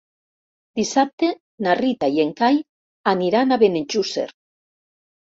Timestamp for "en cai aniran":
2.23-3.57